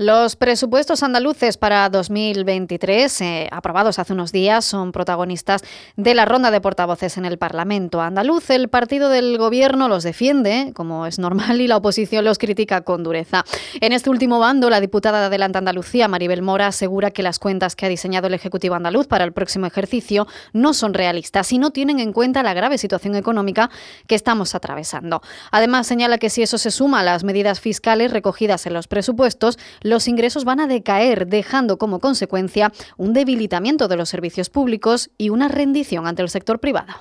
[0.00, 5.62] Los presupuestos andaluces para 2023, eh, aprobados hace unos días, son protagonistas
[5.96, 8.48] de la ronda de portavoces en el Parlamento andaluz.
[8.50, 13.02] El partido del Gobierno los defiende, como es normal, y la oposición los critica con
[13.02, 13.44] dureza.
[13.80, 17.74] En este último bando, la diputada de Adelante Andalucía, Maribel Mora, asegura que las cuentas
[17.74, 21.72] que ha diseñado el Ejecutivo andaluz para el próximo ejercicio no son realistas y no
[21.72, 23.68] tienen en cuenta la grave situación económica
[24.06, 25.22] que estamos atravesando.
[25.50, 29.58] Además, señala que si eso se suma a las medidas fiscales recogidas en los presupuestos,
[29.88, 35.30] los ingresos van a decaer, dejando como consecuencia un debilitamiento de los servicios públicos y
[35.30, 36.94] una rendición ante el sector privado.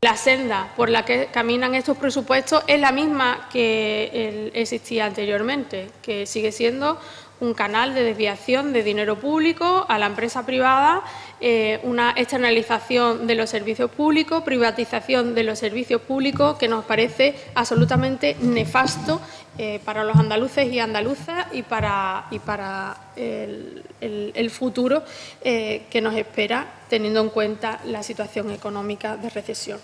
[0.00, 6.24] La senda por la que caminan estos presupuestos es la misma que existía anteriormente, que
[6.24, 7.00] sigue siendo
[7.40, 11.02] un canal de desviación de dinero público a la empresa privada,
[11.40, 17.34] eh, una externalización de los servicios públicos, privatización de los servicios públicos, que nos parece
[17.54, 19.20] absolutamente nefasto
[19.58, 25.02] eh, para los andaluces y andaluzas y para, y para el, futuro
[25.42, 29.78] eh, que nos espera, teniendo en cuenta la situación económica de recesión.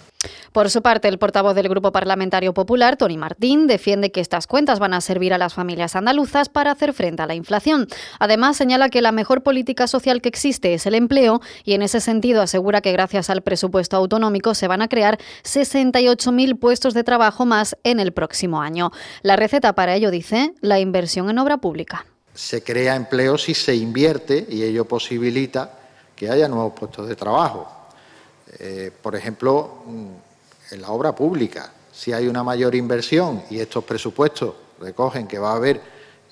[0.52, 4.78] Por su parte, el portavoz del Grupo Parlamentario Popular, Tony Martín, defiende que estas cuentas
[4.78, 7.88] van a servir a las familias andaluzas para hacer frente a la inflación.
[8.20, 12.00] Además, señala que la mejor política social que existe es el empleo y en ese
[12.00, 17.44] sentido asegura que gracias al presupuesto autonómico se van a crear 68.000 puestos de trabajo
[17.44, 18.92] más en el próximo año.
[19.22, 22.04] La receta para ello, dice, la inversión en obra pública.
[22.34, 25.78] Se crea empleo si se invierte y ello posibilita
[26.14, 27.70] que haya nuevos puestos de trabajo.
[28.58, 33.84] Eh, por ejemplo, mm, en la obra pública, si hay una mayor inversión y estos
[33.84, 35.80] presupuestos recogen que va a haber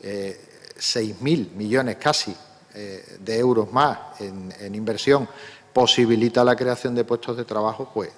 [0.00, 0.40] eh,
[0.76, 2.34] 6.000 millones casi
[2.74, 5.28] eh, de euros más en, en, inversión,
[5.72, 8.10] posibilita la creación de puestos de trabajo, pues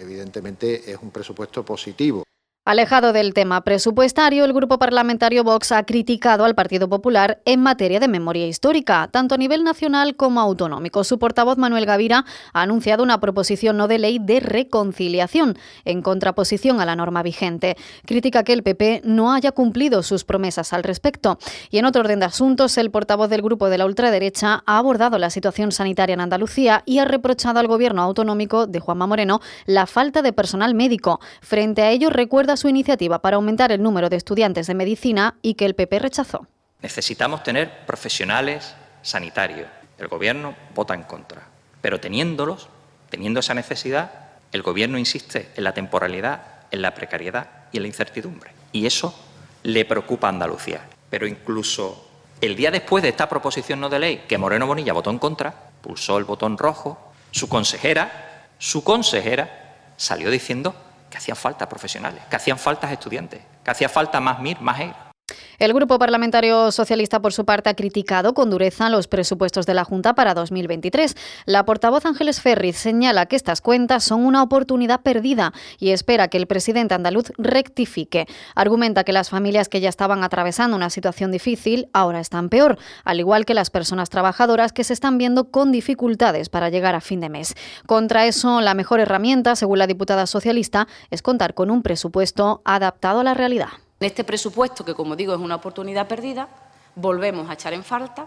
[0.00, 2.25] evidentemente es un presupuesto positivo.
[2.66, 8.00] Alejado del tema presupuestario, el grupo parlamentario Vox ha criticado al Partido Popular en materia
[8.00, 11.04] de memoria histórica, tanto a nivel nacional como autonómico.
[11.04, 16.80] Su portavoz Manuel Gavira ha anunciado una proposición no de ley de reconciliación, en contraposición
[16.80, 17.76] a la norma vigente.
[18.04, 21.38] Critica que el PP no haya cumplido sus promesas al respecto.
[21.70, 25.18] Y en otro orden de asuntos, el portavoz del grupo de la ultraderecha ha abordado
[25.18, 29.86] la situación sanitaria en Andalucía y ha reprochado al gobierno autonómico de Juanma Moreno la
[29.86, 31.20] falta de personal médico.
[31.40, 35.54] Frente a ello, recuerda su iniciativa para aumentar el número de estudiantes de medicina y
[35.54, 36.46] que el PP rechazó.
[36.82, 39.68] Necesitamos tener profesionales sanitarios.
[39.98, 41.42] El Gobierno vota en contra.
[41.80, 42.68] Pero teniéndolos,
[43.10, 44.10] teniendo esa necesidad,
[44.52, 48.50] el Gobierno insiste en la temporalidad, en la precariedad y en la incertidumbre.
[48.72, 49.14] Y eso
[49.62, 50.80] le preocupa a Andalucía.
[51.10, 52.08] Pero incluso
[52.40, 55.70] el día después de esta proposición no de ley, que Moreno Bonilla votó en contra,
[55.80, 60.74] pulsó el botón rojo, su consejera, su consejera, salió diciendo
[61.16, 65.05] que hacían falta profesionales, que hacían falta estudiantes, que hacía falta más MIR, más EIR.
[65.58, 69.84] El Grupo Parlamentario Socialista, por su parte, ha criticado con dureza los presupuestos de la
[69.84, 71.16] Junta para 2023.
[71.46, 76.36] La portavoz Ángeles Ferriz señala que estas cuentas son una oportunidad perdida y espera que
[76.36, 78.26] el presidente andaluz rectifique.
[78.54, 83.18] Argumenta que las familias que ya estaban atravesando una situación difícil ahora están peor, al
[83.18, 87.20] igual que las personas trabajadoras que se están viendo con dificultades para llegar a fin
[87.20, 87.54] de mes.
[87.86, 93.20] Contra eso, la mejor herramienta, según la diputada socialista, es contar con un presupuesto adaptado
[93.20, 93.68] a la realidad.
[93.98, 96.48] En este presupuesto, que como digo es una oportunidad perdida,
[96.94, 98.26] volvemos a echar en falta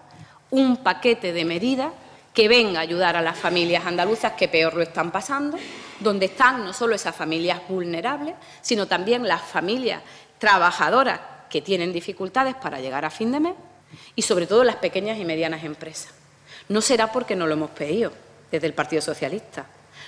[0.52, 1.92] un paquete de medidas
[2.34, 5.58] que venga a ayudar a las familias andaluzas que peor lo están pasando,
[6.00, 10.02] donde están no solo esas familias vulnerables, sino también las familias
[10.38, 11.20] trabajadoras
[11.50, 13.56] que tienen dificultades para llegar a fin de mes
[14.16, 16.14] y sobre todo las pequeñas y medianas empresas.
[16.68, 18.12] No será porque no lo hemos pedido
[18.52, 19.66] desde el Partido Socialista,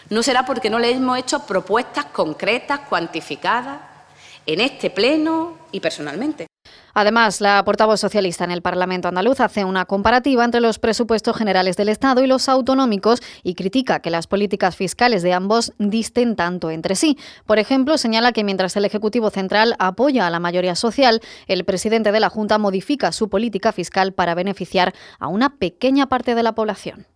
[0.09, 3.91] no será porque no le hemos hecho propuestas concretas, cuantificadas,
[4.46, 6.47] en este pleno y personalmente.
[6.94, 11.78] Además, la portavoz socialista en el Parlamento andaluz hace una comparativa entre los presupuestos generales
[11.78, 16.69] del Estado y los autonómicos y critica que las políticas fiscales de ambos disten tanto
[16.69, 17.18] entre sí.
[17.46, 22.12] Por ejemplo, señala que mientras el Ejecutivo Central apoya a la mayoría social, el presidente
[22.12, 26.53] de la Junta modifica su política fiscal para beneficiar a una pequeña parte de la
[26.53, 27.08] población.